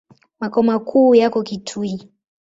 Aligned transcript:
Makao 0.39 0.63
makuu 0.63 1.15
yako 1.15 1.43
Kitui. 1.43 2.09